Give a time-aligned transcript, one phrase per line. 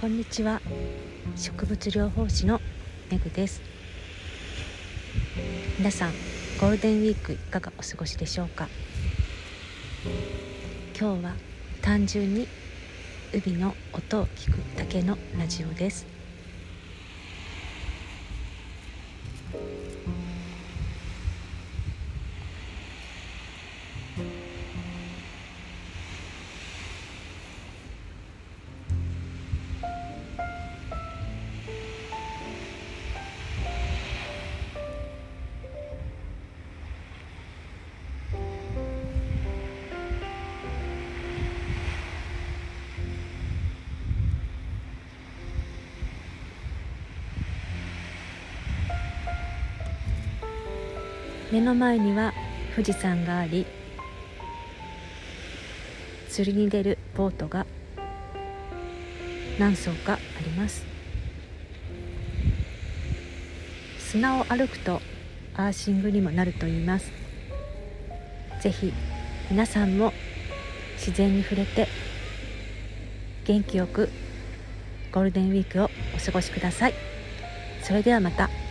[0.00, 0.60] こんにちは。
[1.36, 2.60] 植物療法士の
[3.10, 3.62] めぐです。
[5.78, 6.12] 皆さん
[6.60, 8.68] ゴールデンウィークいかがお過ごしでしょうか？
[10.98, 11.34] 今日は
[11.80, 12.48] 単純に
[13.32, 16.13] 海の音を聞くだけのラジオです。
[51.54, 52.34] 目の前には
[52.74, 53.64] 富士山があり
[56.28, 57.64] 釣りに出るボートが
[59.56, 60.84] 何艘かあります。
[64.00, 65.00] 砂を歩くと
[65.54, 67.12] アーシングにもなると言います。
[68.60, 68.92] ぜひ
[69.48, 70.12] 皆さんも
[70.96, 71.86] 自然に触れて
[73.44, 74.10] 元気よく
[75.12, 75.84] ゴールデンウィークを
[76.16, 76.94] お過ごしください。
[77.84, 78.63] それではまた。